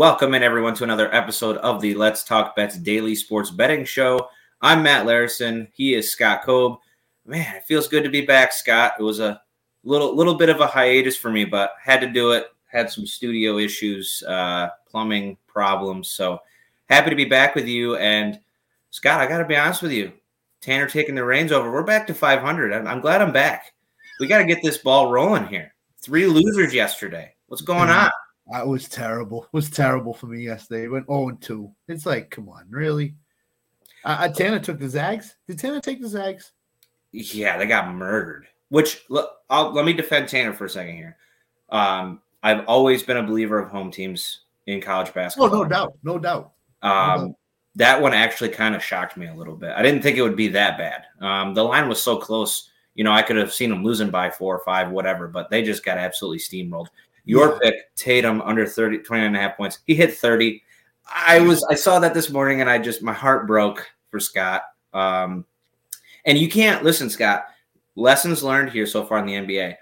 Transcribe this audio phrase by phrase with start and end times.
[0.00, 4.30] Welcome in everyone to another episode of the Let's Talk Bets Daily Sports Betting Show.
[4.62, 5.68] I'm Matt Larison.
[5.74, 6.78] He is Scott Kobe.
[7.26, 8.94] Man, it feels good to be back, Scott.
[8.98, 9.42] It was a
[9.84, 12.46] little little bit of a hiatus for me, but had to do it.
[12.64, 16.10] Had some studio issues, uh, plumbing problems.
[16.10, 16.38] So
[16.88, 17.96] happy to be back with you.
[17.96, 18.40] And
[18.88, 20.14] Scott, I got to be honest with you.
[20.62, 21.70] Tanner taking the reins over.
[21.70, 22.72] We're back to 500.
[22.72, 23.74] I'm, I'm glad I'm back.
[24.18, 25.74] We got to get this ball rolling here.
[25.98, 27.34] Three losers yesterday.
[27.48, 28.10] What's going on?
[28.52, 29.44] It was terrible.
[29.44, 30.84] It was terrible for me yesterday.
[30.84, 31.70] It went 0 and 2.
[31.88, 33.14] It's like, come on, really?
[34.04, 35.36] Uh, uh, Tanner took the Zags.
[35.46, 36.52] Did Tanner take the Zags?
[37.12, 38.46] Yeah, they got murdered.
[38.70, 41.16] Which look, I'll, let me defend Tanner for a second here.
[41.70, 45.54] Um, I've always been a believer of home teams in college basketball.
[45.54, 45.94] Oh, no doubt.
[46.02, 46.52] No doubt.
[46.82, 47.34] Um,
[47.76, 49.72] that one actually kind of shocked me a little bit.
[49.76, 51.04] I didn't think it would be that bad.
[51.20, 52.70] Um, the line was so close.
[52.94, 55.62] You know, I could have seen them losing by four or five, whatever, but they
[55.62, 56.88] just got absolutely steamrolled.
[57.30, 57.58] Your Yeah.
[57.70, 59.78] pick, Tatum, under 30, 29 and a half points.
[59.86, 60.62] He hit 30.
[61.14, 64.62] I was, I saw that this morning and I just, my heart broke for Scott.
[64.92, 65.44] Um,
[66.24, 67.46] and you can't listen, Scott.
[67.96, 69.76] Lessons learned here so far in the NBA.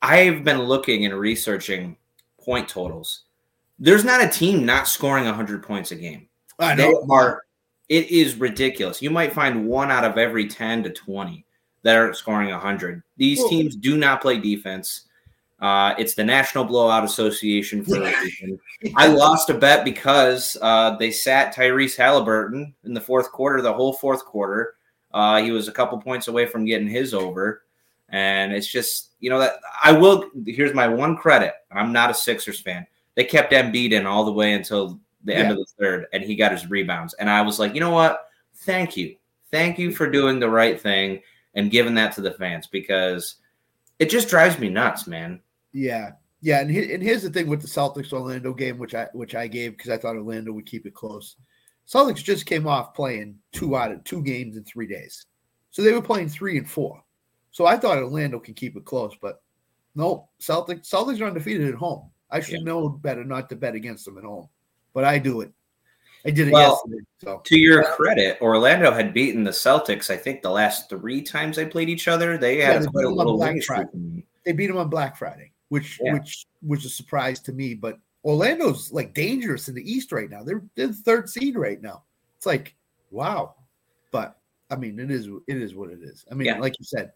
[0.00, 1.96] I've been looking and researching
[2.40, 3.24] point totals.
[3.78, 6.28] There's not a team not scoring 100 points a game.
[6.58, 7.42] I They are.
[7.88, 9.02] It is ridiculous.
[9.02, 11.44] You might find one out of every 10 to 20
[11.82, 13.02] that are scoring 100.
[13.16, 15.08] These teams do not play defense.
[15.62, 18.12] Uh, it's the National Blowout Association for.
[18.96, 23.72] I lost a bet because uh, they sat Tyrese Halliburton in the fourth quarter, the
[23.72, 24.74] whole fourth quarter.
[25.14, 27.62] Uh, he was a couple points away from getting his over.
[28.08, 30.28] And it's just, you know, that I will.
[30.44, 31.54] Here's my one credit.
[31.70, 32.84] I'm not a Sixers fan.
[33.14, 36.34] They kept Embiid in all the way until the end of the third, and he
[36.34, 37.14] got his rebounds.
[37.14, 38.26] And I was like, you know what?
[38.56, 39.16] Thank you.
[39.52, 41.20] Thank you for doing the right thing
[41.54, 43.36] and giving that to the fans because
[43.98, 45.40] it just drives me nuts, man.
[45.72, 46.12] Yeah.
[46.40, 46.60] Yeah.
[46.60, 49.46] And, he, and here's the thing with the Celtics Orlando game, which I which I
[49.46, 51.36] gave because I thought Orlando would keep it close.
[51.88, 55.26] Celtics just came off playing two out of two games in three days.
[55.70, 57.02] So they were playing three and four.
[57.50, 59.42] So I thought Orlando can keep it close, but
[59.94, 62.10] no, Celtics Celtics are undefeated at home.
[62.30, 62.64] I should Yeah.
[62.64, 64.48] know better not to bet against them at home.
[64.94, 65.52] But I do it.
[66.24, 67.04] I did it Well, yesterday.
[67.18, 71.56] So To your credit, Orlando had beaten the Celtics, I think, the last three times
[71.56, 72.38] they played each other.
[72.38, 73.60] They Yeah, had they quite a beat them on little Friday.
[73.60, 74.26] streak.
[74.44, 76.12] they beat them on Black Friday, which Yeah.
[76.12, 77.72] which was a surprise to me.
[77.72, 80.42] But Orlando's like dangerous in the East right now.
[80.42, 82.02] They're they're the third seed right now.
[82.36, 82.74] It's like
[83.10, 83.54] wow,
[84.10, 84.38] but
[84.70, 86.26] I mean it is it is what it is.
[86.30, 86.58] I mean, Yeah.
[86.58, 87.12] like you said,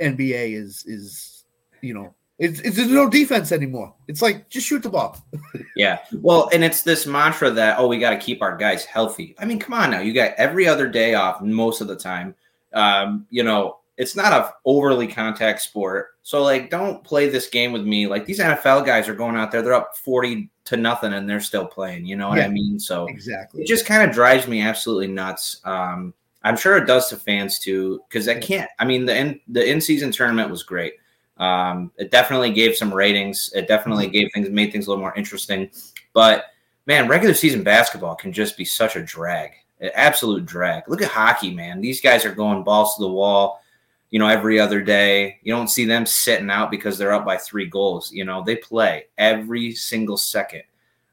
[0.00, 1.44] NBA is is
[1.80, 3.94] you know it's it's there's no defense anymore.
[4.08, 5.16] It's like just shoot the ball.
[5.76, 6.00] Yeah.
[6.12, 9.34] Well, and it's this mantra that, oh, we got to keep our guys healthy.
[9.38, 10.00] I mean, come on now.
[10.00, 12.34] You got every other day off most of the time.
[12.74, 16.10] Um, you know, it's not a overly contact sport.
[16.22, 18.06] So, like, don't play this game with me.
[18.06, 21.40] Like, these NFL guys are going out there, they're up 40 to nothing and they're
[21.40, 22.06] still playing.
[22.06, 22.78] You know what I mean?
[22.78, 23.62] So, Exactly.
[23.62, 25.60] it just kind of drives me absolutely nuts.
[25.64, 26.14] Um,
[26.44, 28.68] I'm sure it does to fans too, because I can't.
[28.78, 30.94] I mean, the in the in season tournament was great.
[31.38, 33.50] Um, it definitely gave some ratings.
[33.54, 35.70] It definitely gave things made things a little more interesting.
[36.12, 36.46] But
[36.86, 40.88] man, regular season basketball can just be such a drag, an absolute drag.
[40.88, 41.80] Look at hockey, man.
[41.80, 43.61] These guys are going balls to the wall.
[44.12, 45.40] You know, every other day.
[45.42, 48.12] You don't see them sitting out because they're up by three goals.
[48.12, 50.62] You know, they play every single second.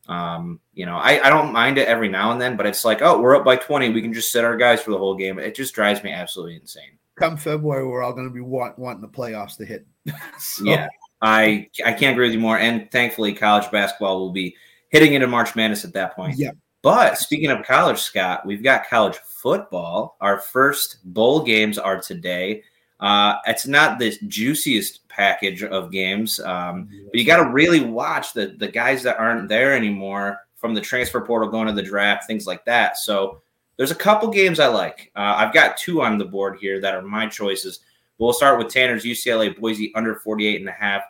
[0.08, 3.02] Um, you know, I, I don't mind it every now and then, but it's like,
[3.02, 3.90] oh, we're up by 20.
[3.90, 5.40] We can just sit our guys for the whole game.
[5.40, 6.98] It just drives me absolutely insane.
[7.16, 9.88] Come February, we're all going to be want, wanting the playoffs to hit.
[10.40, 10.88] So, Yeah.
[11.22, 12.58] I I can't agree with you more.
[12.58, 14.56] And thankfully, college basketball will be
[14.90, 16.38] hitting into March Madness at that point.
[16.38, 16.52] Yeah.
[16.82, 20.16] But speaking of college, Scott, we've got college football.
[20.22, 22.64] Our first bowl games are today.
[23.00, 28.34] Uh, it's not the juiciest package of games, um, but you got to really watch
[28.34, 32.28] the the guys that aren't there anymore from the transfer portal going to the draft,
[32.28, 32.98] things like that.
[32.98, 33.42] So
[33.78, 35.12] there's a couple games I like.
[35.16, 37.80] Uh, I've got two on the board here that are my choices.
[38.18, 41.04] We'll start with Tanner's UCLA Boise under 48 and a half.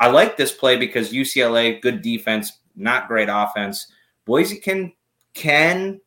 [0.00, 3.86] I like this play because UCLA good defense, not great offense.
[4.24, 4.92] Boise can
[5.34, 6.00] can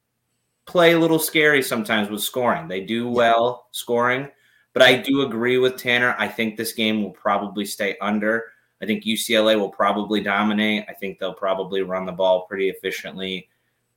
[0.65, 2.67] play a little scary sometimes with scoring.
[2.67, 4.27] They do well scoring,
[4.75, 6.15] but I do agree with Tanner.
[6.19, 8.43] I think this game will probably stay under.
[8.81, 10.83] I think UCLA will probably dominate.
[10.89, 13.47] I think they'll probably run the ball pretty efficiently,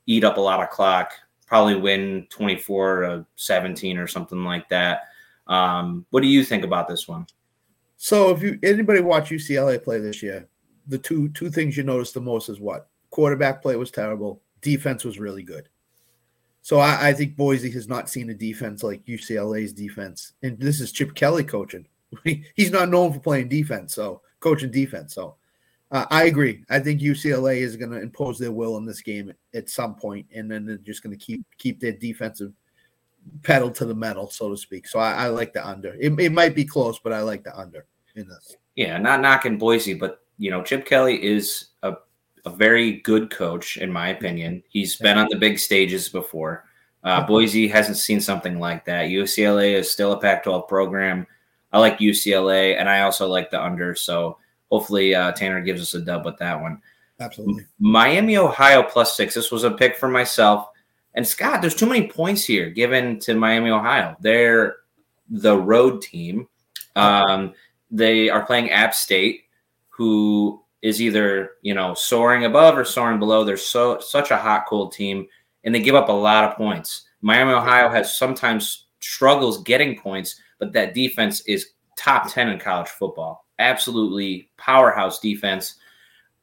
[0.06, 1.14] eat up a lot of clock,
[1.48, 5.08] probably win 24 to 17 or something like that.
[5.48, 7.26] Um, what do you think about this one?
[7.96, 10.46] So if you anybody watch UCLA play this year,
[10.86, 15.04] the two two things you notice the most is what quarterback play was terrible, defense
[15.04, 15.68] was really good.
[16.62, 20.80] So I, I think Boise has not seen a defense like UCLA's defense, and this
[20.80, 21.86] is Chip Kelly coaching.
[22.54, 25.14] He's not known for playing defense, so coaching defense.
[25.14, 25.36] So
[25.90, 26.64] Uh, I agree.
[26.68, 30.26] I think UCLA is going to impose their will in this game at, some point,
[30.34, 32.52] and then they're just going to keep keep their defensive
[33.42, 34.86] pedal to the metal, so to speak.
[34.86, 35.94] So I, I like the under.
[35.98, 38.56] It, it might be close, but I like the under in this.
[38.76, 41.94] Yeah, not knocking Boise, but you know, Chip Kelly is a,
[42.44, 44.62] a very good coach, in my opinion.
[44.68, 46.64] He's been on the big stages before.
[47.04, 49.08] Uh, Boise hasn't seen something like that.
[49.08, 51.26] UCLA is still a Pac 12 program.
[51.72, 53.94] I like UCLA, and I also like the under.
[53.94, 54.38] So
[54.70, 56.80] hopefully uh, Tanner gives us a dub with that one.
[57.20, 57.66] Absolutely.
[57.78, 59.34] Miami, Ohio plus six.
[59.34, 60.68] This was a pick for myself.
[61.14, 64.16] And Scott, there's too many points here given to Miami, Ohio.
[64.20, 64.76] They're
[65.28, 66.48] the road team.
[66.94, 67.54] Um,
[67.90, 69.44] they are playing App State,
[69.88, 73.44] who is either you know soaring above or soaring below.
[73.44, 75.26] They're so such a hot cold team,
[75.64, 77.06] and they give up a lot of points.
[77.20, 82.88] Miami, Ohio has sometimes struggles getting points, but that defense is top ten in college
[82.88, 85.76] football absolutely powerhouse defense.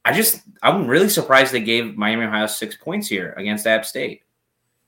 [0.03, 4.23] I just I'm really surprised they gave Miami Ohio six points here against App State.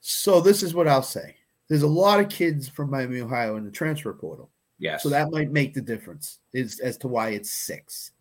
[0.01, 1.35] So this is what I'll say.
[1.67, 4.49] There's a lot of kids from Miami, Ohio in the transfer portal.
[4.79, 5.03] Yes.
[5.03, 8.11] So that might make the difference is as to why it's six.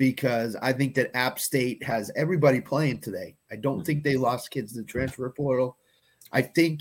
[0.00, 3.36] Because I think that App State has everybody playing today.
[3.52, 3.84] I don't mm-hmm.
[3.84, 5.76] think they lost kids to the transfer portal.
[6.32, 6.80] I think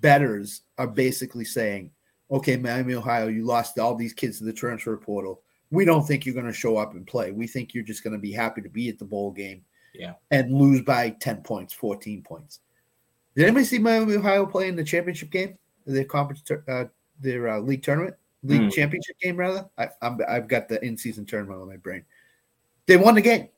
[0.00, 1.90] bettors are basically saying,
[2.30, 6.24] okay, Miami, Ohio, you lost all these kids to the transfer portal we don't think
[6.24, 7.32] you're going to show up and play.
[7.32, 9.62] We think you're just going to be happy to be at the bowl game
[9.94, 10.14] yeah.
[10.30, 12.60] and lose by 10 points, 14 points.
[13.34, 15.58] Did anybody see Miami Ohio play in the championship game?
[15.84, 16.84] Their conference, uh,
[17.20, 18.72] their uh, league tournament, league mm.
[18.72, 19.68] championship game, rather?
[19.76, 22.04] I, I'm, I've got the in season tournament on my brain.
[22.86, 23.48] They won the game.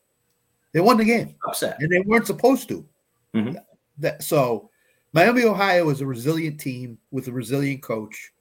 [0.72, 1.34] They won the game.
[1.46, 1.76] Upset.
[1.80, 2.86] And they weren't supposed to.
[3.34, 3.56] Mm-hmm.
[3.98, 4.70] That, so
[5.12, 8.32] Miami, Ohio is a resilient team with a resilient coach.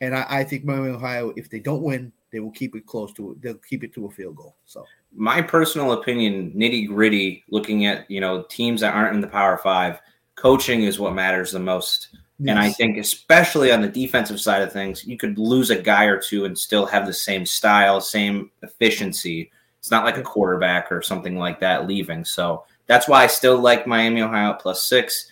[0.00, 3.12] And I, I think Miami, Ohio, if they don't win, they will keep it close
[3.14, 3.42] to it.
[3.42, 4.56] They'll keep it to a field goal.
[4.64, 4.84] So
[5.14, 9.58] my personal opinion, nitty gritty, looking at you know teams that aren't in the Power
[9.58, 10.00] Five,
[10.34, 12.08] coaching is what matters the most.
[12.38, 12.50] Yes.
[12.50, 16.04] And I think, especially on the defensive side of things, you could lose a guy
[16.04, 19.50] or two and still have the same style, same efficiency.
[19.86, 22.24] It's not like a quarterback or something like that leaving.
[22.24, 25.30] So that's why I still like Miami, Ohio plus six.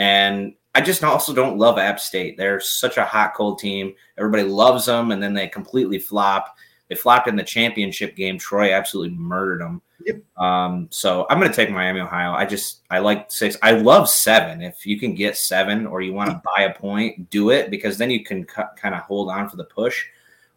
[0.00, 2.36] And I just also don't love App State.
[2.36, 3.94] They're such a hot, cold team.
[4.18, 6.56] Everybody loves them, and then they completely flop.
[6.88, 8.38] They flopped in the championship game.
[8.38, 9.80] Troy absolutely murdered them.
[10.04, 10.16] Yep.
[10.36, 12.32] Um, so I'm going to take Miami, Ohio.
[12.32, 13.56] I just I like six.
[13.62, 14.62] I love seven.
[14.62, 17.98] If you can get seven, or you want to buy a point, do it because
[17.98, 20.06] then you can kind of hold on for the push.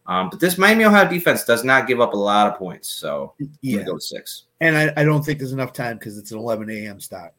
[0.07, 3.33] Um, but this Miami Ohio defense does not give up a lot of points, so
[3.61, 4.43] yeah, go six.
[4.61, 6.99] And I, I don't think there's enough time because it's an 11 a.m.
[6.99, 7.33] start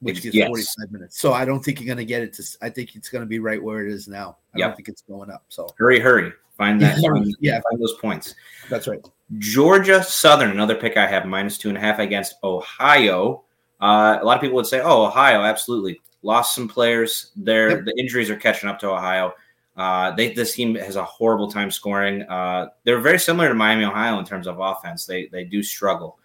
[0.00, 0.48] which gives yes.
[0.48, 1.18] 45 minutes.
[1.20, 3.26] So I don't think you're going to get it to, I think it's going to
[3.26, 4.36] be right where it is now.
[4.54, 4.68] I yep.
[4.68, 5.44] don't think it's going up.
[5.48, 6.32] So hurry, hurry.
[6.56, 6.98] Find that.
[7.40, 7.60] yeah.
[7.68, 8.34] Find those points.
[8.70, 9.04] That's right.
[9.38, 13.44] Georgia Southern, another pick I have minus two and a half against Ohio.
[13.80, 16.00] Uh, a lot of people would say, oh, Ohio, absolutely.
[16.22, 17.32] Lost some players.
[17.36, 17.84] There, yep.
[17.84, 19.34] the injuries are catching up to Ohio.
[19.76, 22.22] Uh, they this team has a horrible time scoring.
[22.22, 25.04] Uh, they're very similar to Miami, Ohio in terms of offense.
[25.04, 26.18] They they do struggle.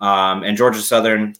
[0.00, 1.34] Um, and Georgia Southern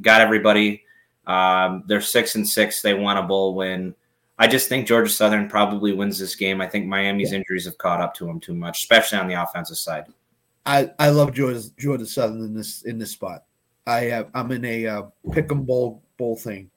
[0.00, 0.84] got everybody.
[1.26, 2.82] Um, they're six and six.
[2.82, 3.94] They want a bowl win.
[4.38, 6.60] I just think Georgia Southern probably wins this game.
[6.60, 7.38] I think Miami's yeah.
[7.38, 10.06] injuries have caught up to them too much, especially on the offensive side.
[10.66, 13.44] I, I love Georgia Georgia Southern in this in this spot.
[13.86, 16.70] I have I'm in a uh, pick'em bowl bowl thing,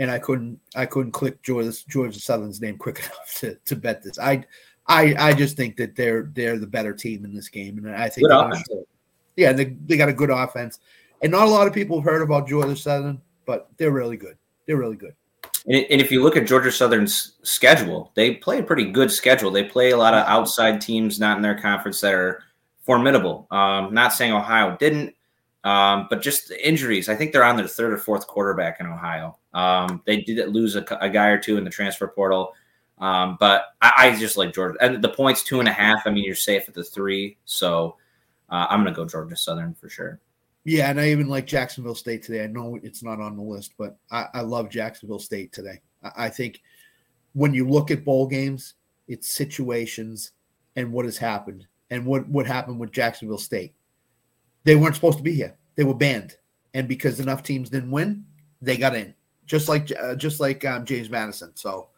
[0.00, 4.02] and I couldn't I couldn't click Georgia Georgia Southern's name quick enough to, to bet
[4.02, 4.18] this.
[4.18, 4.44] I
[4.88, 8.08] I I just think that they're they're the better team in this game, and I
[8.08, 8.26] think
[9.36, 10.80] yeah they they got a good offense,
[11.22, 14.36] and not a lot of people have heard about Georgia Southern but they're really good.
[14.66, 15.12] They're really good.
[15.66, 19.50] And, if you look at Georgia Southern's schedule, they play a pretty good schedule.
[19.50, 22.44] They play a lot of outside teams not in their conference that are
[22.82, 23.48] formidable.
[23.50, 25.16] Um, not saying Ohio didn't,
[25.64, 27.08] um, but just injuries.
[27.08, 29.36] I think they're on their third or fourth quarterback in Ohio.
[29.52, 32.52] Um, they did lose a, a, guy or two in the transfer portal,
[32.98, 34.78] um, but I, I, just like Georgia.
[34.80, 36.06] And the points two and a half.
[36.06, 37.96] I mean, you're safe at the three, so
[38.48, 40.20] uh, I'm going to go Georgia Southern for sure.
[40.64, 42.44] Yeah, and I even like Jacksonville State today.
[42.44, 45.80] I know it's not on the list, but I, I love Jacksonville State today.
[46.02, 46.60] I, I, think
[47.32, 48.74] when you look at bowl games,
[49.08, 50.32] it's situations
[50.76, 53.74] and what has happened and what, what happened with Jacksonville State.
[54.64, 55.56] They weren't supposed to be here.
[55.76, 56.36] They were banned,
[56.74, 58.26] and because enough teams didn't win,
[58.60, 59.14] they got in.
[59.50, 61.52] Just like uh, just like um, James Madison.
[61.54, 61.88] So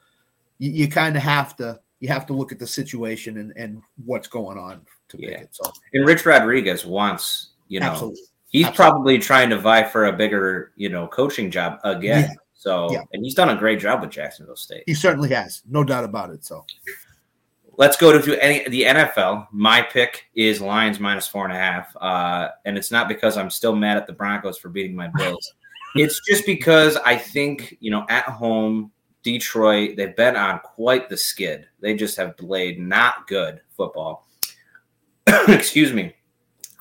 [0.59, 3.83] you, you kind of have to you have to look at the situation and, and
[4.05, 5.29] what's going on to yeah.
[5.29, 5.49] pick it.
[5.53, 8.93] So and Rich Rodriguez wants you know Absolutely he's Absolutely.
[8.93, 12.29] probably trying to vie for a bigger, you know, coaching job again.
[12.29, 12.35] Yeah.
[12.55, 13.03] So, yeah.
[13.13, 14.85] and he's done a great job with Jacksonville State.
[14.87, 16.45] He certainly has, no doubt about it.
[16.45, 16.65] So,
[17.77, 19.49] let's go to any the NFL.
[19.51, 23.51] My pick is Lions minus four and a half, uh, and it's not because I'm
[23.51, 25.55] still mad at the Broncos for beating my Bills.
[25.95, 31.17] It's just because I think you know at home Detroit they've been on quite the
[31.17, 31.67] skid.
[31.81, 34.27] They just have played not good football.
[35.49, 36.15] Excuse me.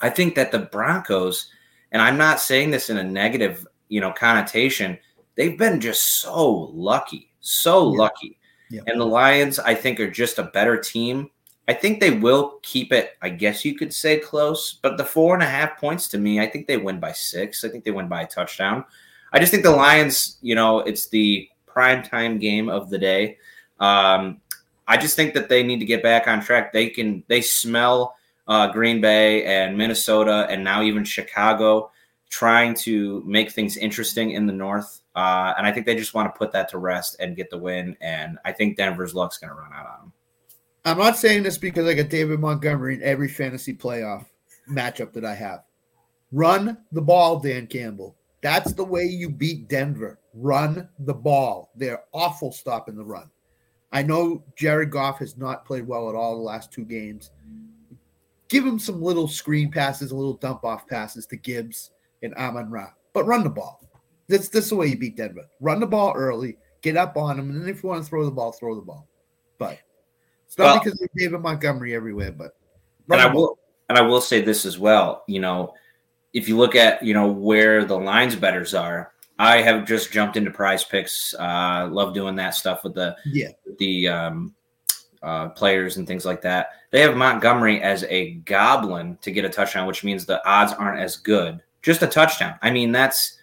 [0.01, 1.51] I think that the Broncos,
[1.91, 4.97] and I'm not saying this in a negative you know connotation,
[5.35, 7.99] they've been just so lucky, so yeah.
[7.99, 8.37] lucky
[8.71, 8.83] Yep.
[8.87, 11.29] And the Lions, I think, are just a better team.
[11.71, 15.33] I think they will keep it, I guess you could say close, but the four
[15.35, 17.63] and a half points to me, I think they win by six.
[17.63, 18.83] I think they win by a touchdown.
[19.31, 23.37] I just think the Lions, you know, it's the prime time game of the day.
[23.79, 24.41] Um,
[24.85, 26.73] I just think that they need to get back on track.
[26.73, 28.17] They can, they smell
[28.49, 31.89] uh, Green Bay and Minnesota and now even Chicago
[32.29, 34.99] trying to make things interesting in the North.
[35.15, 37.57] Uh, and I think they just want to put that to rest and get the
[37.57, 37.95] win.
[38.01, 40.13] And I think Denver's luck's going to run out on them.
[40.83, 44.25] I'm not saying this because I got David Montgomery in every fantasy playoff
[44.69, 45.63] matchup that I have.
[46.31, 48.15] Run the ball, Dan Campbell.
[48.41, 50.19] That's the way you beat Denver.
[50.33, 51.71] Run the ball.
[51.75, 53.29] They're awful stopping the run.
[53.91, 57.31] I know Jared Goff has not played well at all the last two games.
[58.47, 61.91] Give him some little screen passes, a little dump off passes to Gibbs
[62.23, 63.81] and Amon Ra, but run the ball.
[64.27, 65.45] That's that's the way you beat Denver.
[65.59, 68.25] Run the ball early, get up on them, and then if you want to throw
[68.25, 69.07] the ball, throw the ball.
[69.57, 69.79] But
[70.51, 72.57] it's not well, because of David Montgomery everywhere, but
[73.09, 75.23] and I will and I will say this as well.
[75.25, 75.73] You know,
[76.33, 80.35] if you look at you know where the lines bettors are, I have just jumped
[80.35, 81.33] into Prize Picks.
[81.39, 83.47] Uh, love doing that stuff with the yeah
[83.79, 84.53] the um,
[85.23, 86.71] uh, players and things like that.
[86.89, 90.99] They have Montgomery as a goblin to get a touchdown, which means the odds aren't
[90.99, 91.61] as good.
[91.81, 92.55] Just a touchdown.
[92.61, 93.37] I mean, that's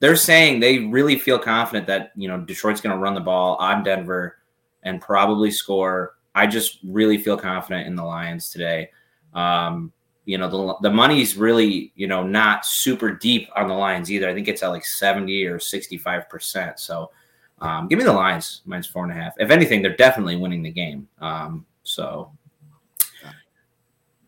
[0.00, 3.56] they're saying they really feel confident that you know Detroit's going to run the ball
[3.56, 4.38] on Denver
[4.84, 6.15] and probably score.
[6.36, 8.90] I just really feel confident in the Lions today.
[9.34, 9.92] Um,
[10.26, 14.28] you know the the money's really you know not super deep on the Lions either.
[14.28, 16.78] I think it's at like seventy or sixty five percent.
[16.78, 17.10] So
[17.60, 19.34] um, give me the Lions minus four and a half.
[19.38, 21.08] If anything, they're definitely winning the game.
[21.20, 22.30] Um, so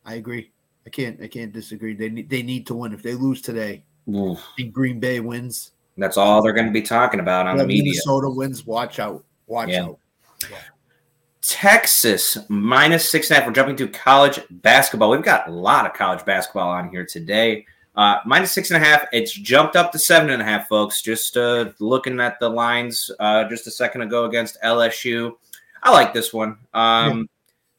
[0.06, 0.50] I agree.
[0.86, 1.94] I can't I can't disagree.
[1.94, 2.94] They need they need to win.
[2.94, 4.40] If they lose today, Oof.
[4.72, 5.72] Green Bay wins.
[5.98, 7.92] That's all they're going to be talking about on yeah, the media.
[7.92, 8.64] Minnesota wins.
[8.64, 9.24] Watch out.
[9.48, 9.82] Watch yeah.
[9.82, 9.98] out.
[10.48, 10.58] Yeah.
[11.42, 13.48] Texas minus six and a half.
[13.48, 15.10] We're jumping to college basketball.
[15.10, 17.66] We've got a lot of college basketball on here today.
[17.94, 19.06] Uh, minus six and a half.
[19.12, 21.02] It's jumped up to seven and a half, folks.
[21.02, 25.32] Just uh, looking at the lines uh, just a second ago against LSU.
[25.82, 26.58] I like this one.
[26.74, 27.24] Um, yeah.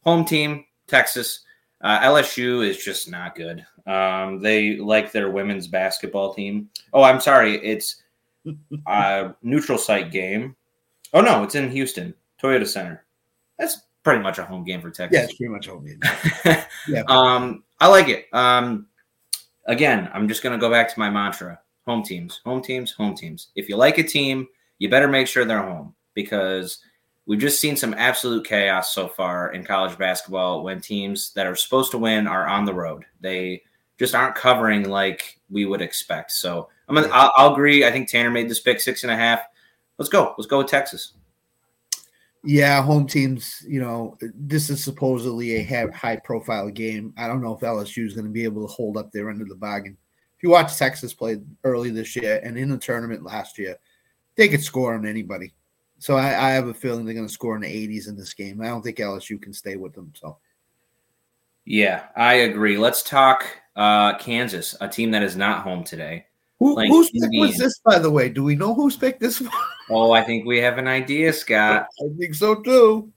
[0.03, 1.41] Home team, Texas.
[1.81, 3.65] Uh, LSU is just not good.
[3.87, 6.69] Um, they like their women's basketball team.
[6.93, 7.55] Oh, I'm sorry.
[7.65, 8.03] It's
[8.87, 10.55] a neutral site game.
[11.13, 13.05] Oh, no, it's in Houston, Toyota Center.
[13.59, 15.17] That's pretty much a home game for Texas.
[15.17, 15.99] Yeah, it's pretty much a home game.
[16.87, 17.03] yeah.
[17.07, 18.25] Um, I like it.
[18.33, 18.87] Um,
[19.67, 23.15] again, I'm just going to go back to my mantra home teams, home teams, home
[23.15, 23.49] teams.
[23.55, 24.47] If you like a team,
[24.79, 26.79] you better make sure they're home because
[27.29, 31.55] We've just seen some absolute chaos so far in college basketball when teams that are
[31.55, 33.05] supposed to win are on the road.
[33.21, 33.61] They
[33.99, 36.31] just aren't covering like we would expect.
[36.31, 37.85] So I'm gonna, I'll, I'll agree.
[37.85, 39.41] I think Tanner made this pick six and a half.
[39.99, 40.33] Let's go.
[40.39, 41.13] Let's go with Texas.
[42.43, 43.63] Yeah, home teams.
[43.67, 47.13] You know, this is supposedly a high profile game.
[47.17, 49.41] I don't know if LSU is going to be able to hold up their end
[49.41, 49.97] of the bargain.
[50.37, 53.77] If you watch Texas play early this year and in the tournament last year,
[54.35, 55.53] they could score on anybody.
[55.97, 58.33] So I, I have a feeling they're going to score in the 80s in this
[58.33, 58.61] game.
[58.61, 60.13] I don't think LSU can stay with them.
[60.15, 60.37] So,
[61.65, 62.77] yeah, I agree.
[62.77, 66.25] Let's talk uh, Kansas, a team that is not home today.
[66.59, 68.27] Who, whose pick was this, by the way?
[68.27, 69.51] Do we know who's picked this one?
[69.89, 71.87] Oh, I think we have an idea, Scott.
[72.01, 73.11] I think so too.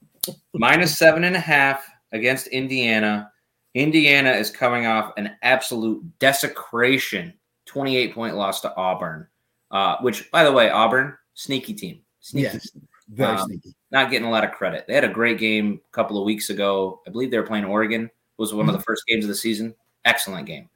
[0.53, 3.29] Minus seven and a half against Indiana.
[3.73, 7.33] Indiana is coming off an absolute desecration
[7.65, 9.27] 28 point loss to Auburn,
[9.71, 12.01] uh, which, by the way, Auburn, sneaky team.
[12.19, 12.45] Sneaky.
[12.53, 12.71] Yes,
[13.09, 13.73] very um, sneaky.
[13.91, 14.85] Not getting a lot of credit.
[14.87, 17.01] They had a great game a couple of weeks ago.
[17.07, 18.05] I believe they were playing Oregon.
[18.05, 18.75] It was one mm-hmm.
[18.75, 19.75] of the first games of the season.
[20.05, 20.69] Excellent game.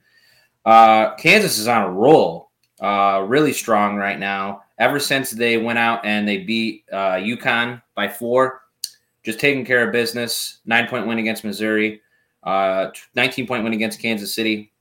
[0.66, 2.47] Uh, Kansas is on a roll,
[2.80, 4.64] uh, really strong right now.
[4.78, 8.62] Ever since they went out and they beat uh, UConn by four,
[9.24, 10.60] just taking care of business.
[10.66, 12.02] Nine point win against Missouri,
[12.44, 14.72] uh, 19 point win against Kansas City.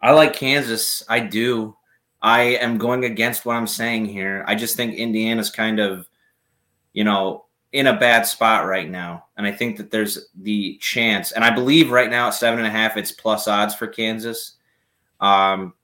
[0.00, 1.02] I like Kansas.
[1.08, 1.76] I do.
[2.20, 4.44] I am going against what I'm saying here.
[4.46, 6.08] I just think Indiana's kind of,
[6.94, 9.26] you know, in a bad spot right now.
[9.36, 12.68] And I think that there's the chance, and I believe right now at seven and
[12.68, 14.52] a half, it's plus odds for Kansas.
[15.20, 15.74] Um,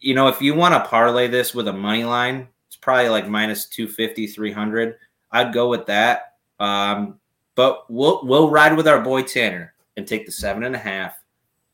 [0.00, 3.28] you know, if you want to parlay this with a money line, it's probably like
[3.28, 4.96] minus 250, 300.
[5.32, 6.34] I'd go with that.
[6.58, 7.18] Um,
[7.54, 11.14] but we'll we'll ride with our boy Tanner and take the seven and a half.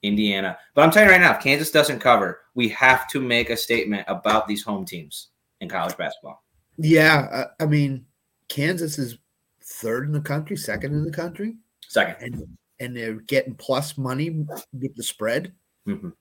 [0.02, 3.50] Indiana, but I'm telling you right now, if Kansas doesn't cover, we have to make
[3.50, 5.28] a statement about these home teams
[5.60, 6.44] in college basketball.
[6.76, 8.04] Yeah, I, I mean,
[8.48, 9.18] Kansas is
[9.64, 11.56] third in the country, second in the country,
[11.88, 15.52] Second, and and they're getting plus money with the spread.
[15.86, 16.12] Mhm.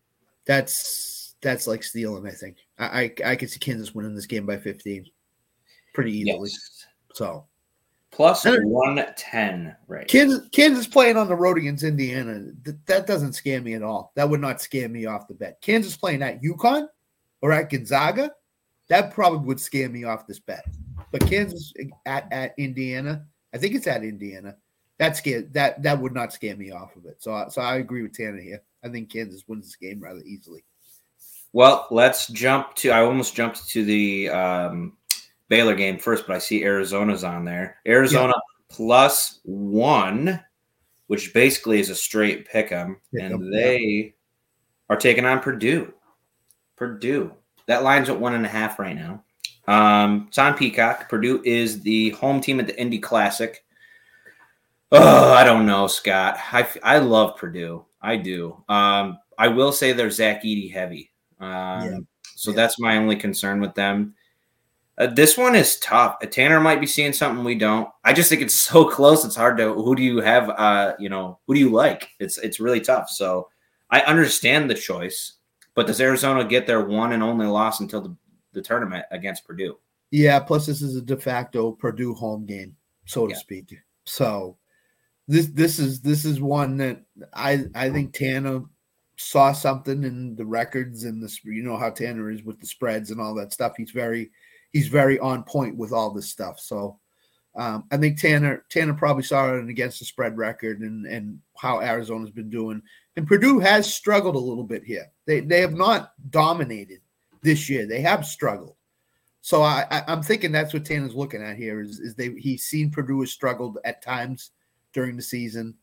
[0.46, 1.14] That's
[1.46, 2.28] that's like stealing.
[2.28, 5.06] I think I I, I could see Kansas winning this game by 15,
[5.94, 6.50] pretty easily.
[6.50, 6.86] yes.
[7.14, 7.46] So
[8.12, 10.08] Plus 110 right.
[10.08, 12.46] Kansas Kansas playing on the road against Indiana.
[12.64, 14.12] Th- that doesn't scare me at all.
[14.16, 15.60] That would not scare me off the bet.
[15.62, 16.88] Kansas playing at UConn
[17.42, 18.32] or at Gonzaga,
[18.88, 20.66] that probably would scare me off this bet.
[21.12, 21.74] But Kansas
[22.06, 24.56] at, at Indiana, I think it's at Indiana.
[24.98, 27.22] That scared that that would not scare me off of it.
[27.22, 28.62] So I- so I agree with Tanner here.
[28.84, 30.64] I think Kansas wins this game rather easily.
[31.56, 32.90] Well, let's jump to.
[32.90, 34.98] I almost jumped to the um,
[35.48, 37.78] Baylor game first, but I see Arizona's on there.
[37.88, 38.34] Arizona
[38.68, 40.44] plus one,
[41.08, 44.16] which basically is a straight pick 'em, Pick 'em, and they
[44.90, 45.94] are taking on Purdue.
[46.76, 47.32] Purdue.
[47.68, 49.24] That line's at one and a half right now.
[49.66, 51.08] Um, it's on Peacock.
[51.08, 53.64] Purdue is the home team at the Indy Classic.
[54.92, 56.38] Oh, I don't know, Scott.
[56.52, 57.86] I, I love Purdue.
[58.02, 58.62] I do.
[58.68, 61.12] Um, I will say they're Zach Edey heavy.
[61.39, 61.48] Um,
[61.84, 61.98] Yeah.
[62.36, 62.56] So Yeah.
[62.58, 64.15] that's my only concern with them.
[64.98, 66.18] Uh, this one is tough.
[66.22, 67.89] Uh, Tanner might be seeing something we don't.
[68.04, 69.25] I just think it's so close.
[69.25, 69.74] It's hard to.
[69.74, 70.50] Who do you have?
[70.50, 72.10] Uh, you know, who do you like?
[72.20, 73.10] It's it's really tough.
[73.10, 73.50] So
[73.89, 75.34] I understand the choice,
[75.75, 78.15] but does Arizona get their one and only loss until the,
[78.54, 79.77] the tournament against Purdue?
[80.12, 82.75] Yeah, plus this is a de facto Purdue home game,
[83.06, 83.39] so to Yeah.
[83.39, 83.75] speak.
[84.06, 84.58] So
[85.27, 87.01] this this is this is one that
[87.34, 88.62] I I think Tanner
[89.17, 93.12] saw something in the records and this you know how Tanner is with the spreads
[93.12, 93.73] and all that stuff.
[93.78, 94.32] He's very
[94.73, 96.60] he's very on point with all this stuff.
[96.60, 96.99] So
[97.56, 101.82] um, I think Tanner Tanner probably saw it against the spread record and and how
[101.82, 102.82] Arizona's been doing.
[103.15, 105.08] And Purdue has struggled a little bit here.
[105.25, 106.99] They they have not dominated
[107.41, 107.86] this year.
[107.86, 108.75] They have struggled.
[109.39, 112.63] So I, I I'm thinking that's what Tanner's looking at here is is they he's
[112.63, 114.51] seen Purdue has struggled at times
[114.91, 115.75] during the season.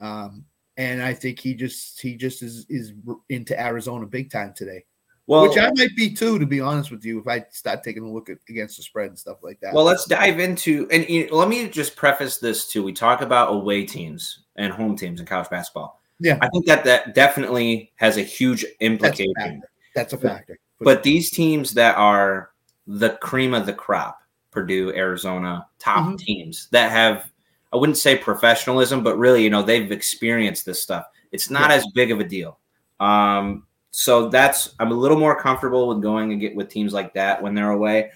[0.00, 0.44] Um,
[0.76, 2.92] and I think he just he just is is
[3.28, 4.84] into Arizona big time today,
[5.26, 7.20] Well, which I might be too, to be honest with you.
[7.20, 9.72] If I start taking a look at against the spread and stuff like that.
[9.74, 12.82] Well, let's dive into and you let me just preface this too.
[12.82, 16.00] We talk about away teams and home teams in college basketball.
[16.20, 16.38] Yeah.
[16.40, 19.34] I think that that definitely has a huge that's a implication.
[19.36, 19.70] factor.
[19.94, 20.58] That's a factor.
[20.80, 22.50] But these teams that are
[22.86, 26.18] the cream of the crop, Purdue, Arizona, top Mhm.
[26.18, 27.30] teams that have
[27.74, 31.06] I wouldn't say professionalism, but really, you know, they've experienced this stuff.
[31.32, 31.76] It's not Yeah.
[31.76, 32.60] as big of a deal.
[33.00, 37.12] Um, so that's I'm a little more comfortable with going and get with teams like
[37.14, 38.10] that when they're away.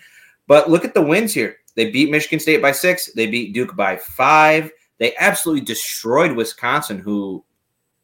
[0.47, 1.57] But look at the wins here.
[1.75, 3.13] They beat Michigan State by six.
[3.13, 4.71] They beat Duke by five.
[4.99, 7.45] They absolutely destroyed Wisconsin, who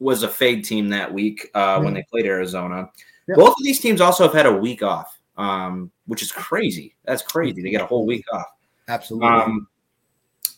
[0.00, 2.90] was a fade team that week uh, when they played Arizona.
[3.28, 3.36] Yeah.
[3.36, 6.94] Both of these teams also have had a week off, um, which is crazy.
[7.04, 7.62] That's crazy.
[7.62, 8.46] They get a whole week off.
[8.88, 9.28] Absolutely.
[9.28, 9.68] Um,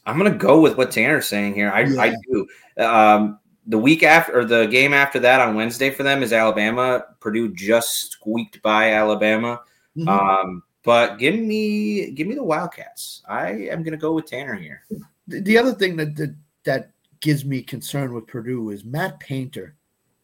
[0.07, 1.71] I'm gonna go with what Tanner's saying here.
[1.71, 2.47] I, I do.
[2.83, 7.05] Um, the week after, or the game after that on Wednesday for them is Alabama.
[7.19, 9.61] Purdue just squeaked by Alabama.
[9.97, 10.09] Mhm.
[10.09, 13.23] Um, but give me, give me the Wildcats.
[13.29, 14.85] I am gonna go with Tanner here.
[15.27, 16.91] the, the other thing that, that that
[17.21, 19.75] gives me concern with Purdue is Matt Painter.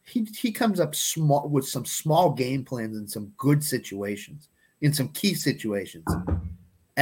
[0.04, 4.48] He he comes up small with some small game plans in some good situations,
[4.82, 6.04] in some key situations.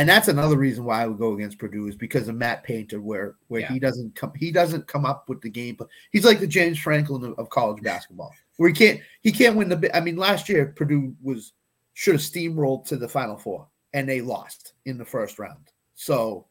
[0.00, 3.02] And that's another reason why I would go against Purdue is because of Matt Painter,
[3.02, 3.68] where where Yeah.
[3.72, 5.76] he doesn't come he doesn't come up with the game.
[5.76, 5.90] plan.
[6.10, 9.94] He's like the James Franklin of, college basketball, where he can't he can't win the.
[9.94, 11.52] I mean, last year Purdue was
[11.92, 15.70] should have steamrolled to the Final Four, and they lost in the first round.
[15.96, 16.46] So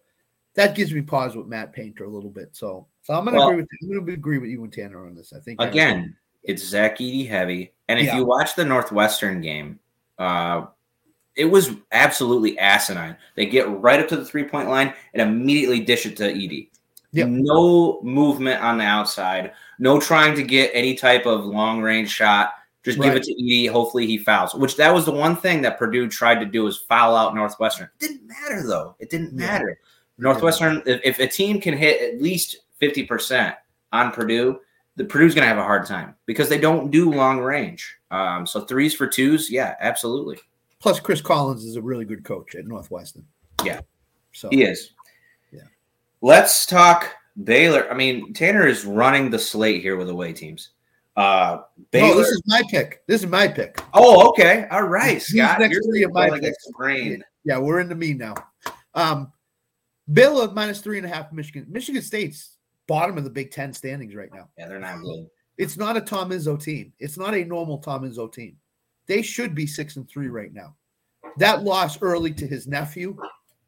[0.54, 2.50] that gives me pause with Matt Painter a little bit.
[2.56, 4.72] So, so I'm going to Well- agree with I'm going to agree with you and
[4.72, 5.34] Tanner on this.
[5.34, 7.74] I think Again, it's Zach Edey heavy.
[7.88, 8.18] And if Yeah.
[8.18, 9.80] you watch the Northwestern game,
[10.20, 10.68] uh,
[11.40, 13.16] it was absolutely asinine.
[13.36, 16.70] They get right up to the three point line and immediately dish it to Edey.
[17.14, 17.28] Yep.
[17.30, 22.52] No movement on the outside, no trying to get any type of long range shot.
[22.84, 23.70] Just give it to Edey.
[23.70, 24.54] Hopefully he fouls.
[24.54, 27.90] Which that was the one thing that Purdue tried to do is foul out Northwestern.
[28.00, 28.96] It didn't matter though.
[29.00, 29.46] It didn't Yeah.
[29.48, 29.80] matter.
[30.18, 33.56] Northwestern, if, if a team can hit at least 50%
[33.94, 34.60] on Purdue,
[34.98, 37.98] the Purdue's going to have a hard time because they don't do long range.
[38.12, 40.38] Um, so threes for twos, yeah, absolutely.
[40.80, 43.26] Plus, Chris Collins is a really good coach at Northwestern.
[43.66, 43.82] Yeah.
[44.32, 44.92] So He is.
[45.52, 45.62] Yeah.
[46.22, 47.12] Let's talk
[47.44, 47.92] Baylor.
[47.92, 50.70] I mean, Tanner is running the slate here with away teams.
[51.18, 52.10] Uh, Baylor.
[52.10, 53.02] no, this is my pick.
[53.08, 53.78] This is my pick.
[53.94, 54.68] oh, okay.
[54.72, 55.60] All right, He's Scott.
[55.60, 56.54] next You're to my pick.
[56.74, 57.24] grain.
[57.44, 58.36] Yeah, we're into me now.
[58.94, 59.32] Um,
[60.14, 61.34] Baylor minus three and a half.
[61.34, 61.66] Michigan.
[61.70, 62.56] Michigan State's
[62.88, 64.48] bottom of the Big Ten standings right now.
[64.58, 65.28] Yeah, they're not good.
[65.58, 66.94] It's not a Tom Izzo team.
[67.00, 68.56] It's not a normal Tom Izzo team.
[69.10, 70.76] They should be six and three right now.
[71.38, 73.18] That loss early to his nephew,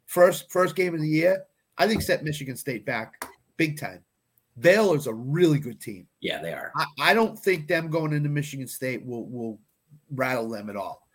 [0.06, 1.44] first first game of the year,
[1.80, 3.26] I think set Michigan State back
[3.58, 4.04] big time.
[4.60, 6.08] Baylor's a really good team.
[6.20, 6.72] Yeah, they are.
[6.76, 9.60] I, I don't think them going into Michigan State will will
[10.14, 11.08] rattle them at all.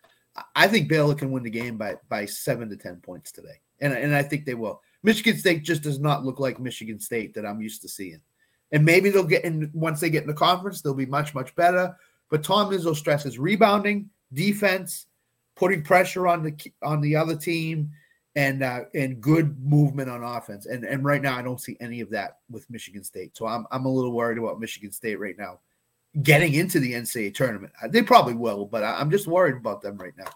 [0.55, 3.93] I- think Baylor can win the game by by seven to ten points today, and
[3.93, 4.81] and I think they will.
[5.03, 8.19] Michigan State just does not look like Michigan State that I'm used to seeing,
[8.73, 11.55] and maybe they'll get in once they get in the conference, they'll be much much
[11.55, 11.95] better.
[12.29, 15.07] But Tom Izzo stresses rebounding, defense,
[15.55, 17.91] putting pressure on the on the other team,
[18.35, 20.65] and uh, and good movement on offense.
[20.65, 23.35] And and right now, I don't see any of that with Michigan State.
[23.35, 25.59] So I'm I'm a little worried about Michigan State right now
[26.23, 27.73] getting into the NCAA tournament.
[27.89, 30.31] They probably will, but I'm just worried about them right now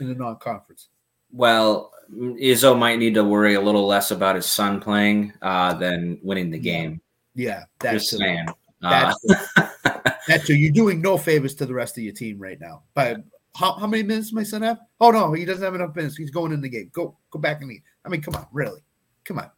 [0.00, 0.88] in the non-conference.
[1.32, 6.18] Well, Izzo might need to worry a little less about his son playing uh, than
[6.22, 7.00] winning the game.
[7.34, 8.48] Yeah, that's Just it.
[8.82, 9.52] Uh, That's
[10.28, 10.48] That's.
[10.48, 12.82] You're doing no favors to the rest of your team right now.
[12.94, 13.18] But
[13.56, 14.78] how, how many minutes does my son have?
[15.00, 16.16] Oh no, he doesn't have enough minutes.
[16.16, 16.90] He's going in the game.
[16.92, 17.80] Go go back in the.
[18.04, 18.80] I mean, come on, really,
[19.24, 19.50] come on.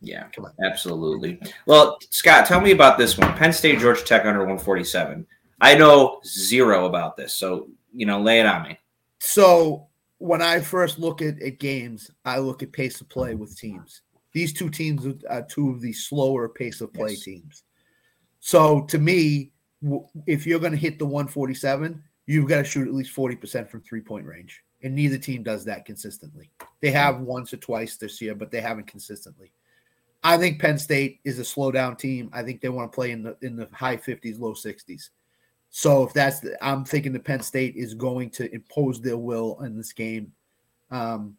[0.00, 0.52] yeah, Come on.
[0.64, 1.40] absolutely.
[1.66, 3.32] Well, Scott, tell me about this one.
[3.34, 5.26] Penn State, Georgia Tech under 147.
[5.60, 8.78] I know zero about this, so you know, lay it on me.
[9.18, 13.56] So when I first look at, at games, I look at pace of play with
[13.56, 14.02] teams.
[14.32, 17.20] These two teams are two of the slower pace of play Yes.
[17.22, 17.64] teams.
[18.40, 22.88] So to me, w- if you're going to hit the 147, you've got to shoot
[22.88, 24.62] at least 40% from three point range.
[24.82, 26.50] And neither team does that consistently.
[26.80, 29.50] They have once or twice this year, but they haven't consistently.
[30.22, 32.30] I think Penn State is a slow down team.
[32.32, 35.10] I think they want to play in the in the high 50s, low 60s.
[35.70, 39.60] So if that's the, I'm thinking the Penn State is going to impose their will
[39.62, 40.32] in this game.
[40.90, 41.36] Um,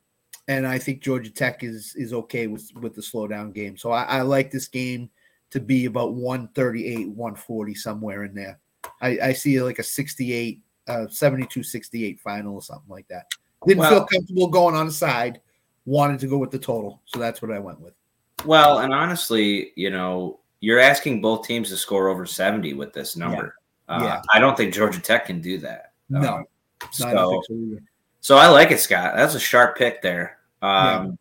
[0.47, 3.77] and I think Georgia Tech is is okay with with the slow down game.
[3.77, 5.09] So I, I like this game
[5.51, 8.59] to be about 138, 140, somewhere in there.
[9.01, 13.27] I, I see like a 68, uh 72 68 final or something like that.
[13.67, 15.41] Didn't feel comfortable going on the side,
[15.85, 17.01] wanted to go with the total.
[17.05, 17.93] So that's what I went with.
[18.45, 23.15] Well, and honestly, you know, you're asking both teams to score over 70 with this
[23.17, 23.55] number.
[23.87, 24.21] Uh, Yeah.
[24.33, 25.93] I don't think Georgia Tech can do that.
[26.09, 26.23] No, Um,
[26.99, 27.79] No, I don't so, so
[28.21, 29.13] so I like it, Scott.
[29.15, 30.37] That's a sharp pick there.
[30.61, 31.17] Um,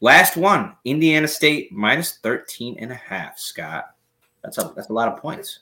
[0.00, 3.94] Last one, Indiana State minus 13 and a half, Scott.
[4.42, 5.60] That's a that's a lot of points.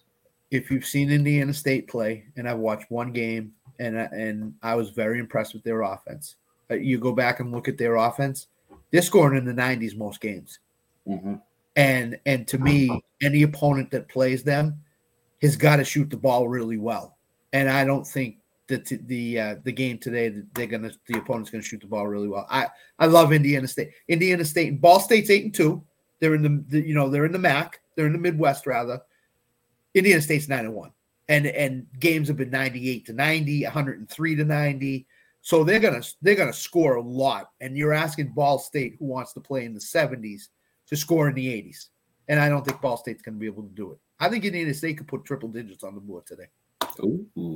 [0.51, 4.75] if you've seen Indiana State play, and I've watched one game, and I- and I
[4.77, 6.37] was very impressed with their offense.
[6.71, 8.47] Uh, You go back and look at their offense;
[8.91, 10.61] they're scoring in the 90s most games.
[11.09, 11.41] Mhm.
[11.77, 14.81] And and to me, any opponent that plays them
[15.43, 17.17] has got to shoot the ball really well.
[17.53, 18.37] And I don't think
[18.69, 22.07] that t- the uh, the game today they're gonna the opponent's gonna shoot the ball
[22.07, 22.47] really well.
[22.49, 23.91] I I love Indiana State.
[24.09, 25.83] Indiana State and Ball State's eight and two.
[26.21, 27.81] They're in the, the you know they're in the MAC.
[27.97, 29.01] They're in the Midwest rather.
[29.95, 30.93] Indiana State's nine and one,
[31.29, 35.07] and and games have been ninety eight to 90, 103 to ninety.
[35.43, 37.51] So they're gonna they're gonna score a lot.
[37.61, 40.49] And you're asking Ball State, who wants to play in the seventies,
[40.87, 41.91] to score in the eighties.
[42.29, 43.99] And I don't think Ball State's gonna be able to do it.
[44.19, 46.47] I think Indiana State could put triple digits on the board today.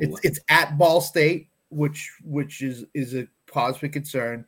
[0.01, 4.45] It's it's at Ball State, which which is is a cause for concern.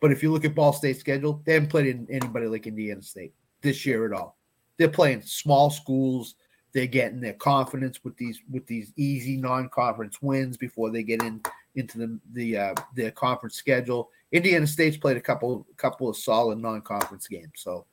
[0.00, 3.02] But if you look at Ball State's schedule, they haven't played in anybody like Indiana
[3.02, 4.36] State this year at all.
[4.78, 6.34] They're playing small schools.
[6.72, 11.40] They're getting their confidence with these with these easy non-conference wins before they get in
[11.74, 14.10] into the the uh, their conference schedule.
[14.32, 17.86] Indiana State's played a couple couple of solid non-conference games, so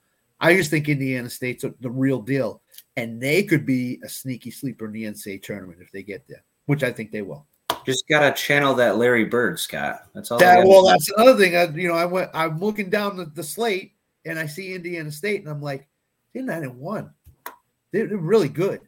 [0.43, 2.61] I just think Indiana State's the real deal,
[2.97, 6.43] and they could be a sneaky sleeper in the NCAA tournament if they get there,
[6.65, 7.47] which I think they will.
[7.85, 10.03] Just gotta channel that Larry Bird, Scott.
[10.13, 10.39] That's all.
[10.39, 11.55] That, well, that's another thing.
[11.55, 12.29] I, you know, I went.
[12.33, 13.93] I'm looking down the, the slate,
[14.25, 15.87] and I see Indiana State, and I'm like,
[16.33, 17.13] they're nine and one.
[17.93, 18.81] They're, they're really good.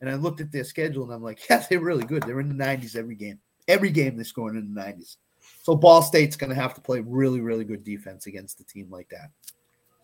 [0.00, 2.22] And I looked at their schedule, and I'm like, yeah, they're really good.
[2.22, 3.40] They're in the 90s every game.
[3.68, 5.16] Every game they're scoring in the 90s.
[5.62, 8.88] So Ball State's going to have to play really, really good defense against a team
[8.90, 9.30] like that.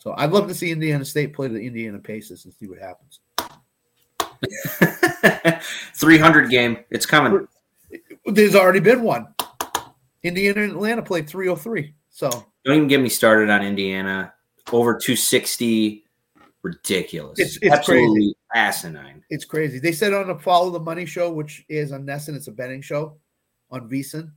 [0.01, 3.21] So I'd love to see Indiana State play the Indiana Pacers and see what happens.
[5.95, 6.79] 300 game.
[6.91, 7.47] It's coming.
[8.25, 9.29] There's already been one.
[10.23, 11.95] Indiana and Atlanta played 303.
[12.09, 12.31] So
[12.65, 14.33] Don't even get me started on Indiana.
[14.73, 16.05] Over 260.
[16.63, 17.39] Ridiculous.
[17.39, 19.23] It's- it's Absolutely asinine.
[19.29, 19.79] It's crazy.
[19.79, 22.81] They said on the Follow the Money show, which is on Nesson, it's a betting
[22.81, 23.19] show
[23.71, 24.31] on VSiN,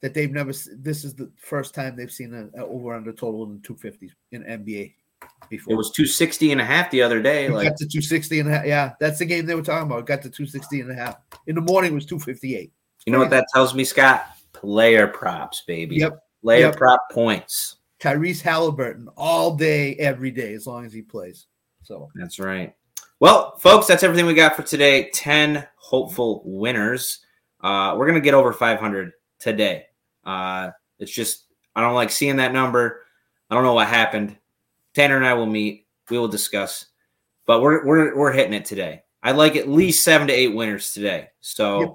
[0.00, 0.52] that they've never.
[0.76, 4.14] This is the first time they've seen an over under total in the two fifties
[4.32, 4.94] in NBA
[5.48, 5.74] before.
[5.74, 7.46] It was 260 and a half the other day.
[7.46, 8.66] It Like got to 260 and a half.
[8.66, 10.00] Yeah, that's the game they were talking about.
[10.00, 11.16] It got to 260 and a half.
[11.46, 12.72] In the morning it was 258.
[13.06, 14.26] You know what that tells me, Scott?
[14.52, 15.96] Player props, baby.
[15.96, 16.22] Yep.
[16.42, 16.76] Player Yep.
[16.76, 17.76] prop points.
[17.98, 21.46] Tyrese Halliburton all day, every day, as long as he plays.
[21.82, 22.74] So That's right.
[23.18, 25.10] Well, folks, that's everything we got for today.
[25.10, 27.18] 10 hopeful winners.
[27.60, 29.84] Uh, we're going to get over 500 today.
[30.24, 31.44] Uh, it's just,
[31.76, 33.02] I don't like seeing that number.
[33.50, 34.38] I don't know what happened.
[34.94, 35.86] Tanner and I will meet.
[36.10, 36.86] We will discuss.
[37.46, 39.02] But we're, we're, we're hitting it today.
[39.22, 41.28] I'd like at least seven to eight winners today.
[41.40, 41.94] So Yep.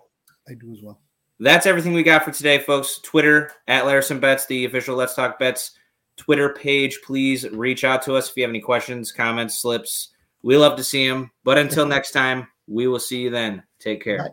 [0.49, 0.99] I do as well.
[1.39, 2.99] that's everything we got for today, folks.
[3.03, 5.71] Twitter at Larison Bets, the official Let's Talk Bets
[6.17, 6.99] Twitter page.
[7.03, 10.13] Please reach out to us if you have any questions, comments, slips.
[10.43, 11.31] We love to see them.
[11.43, 13.63] But until next time, we will see you then.
[13.79, 14.29] Take care.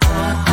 [0.00, 0.43] Bye.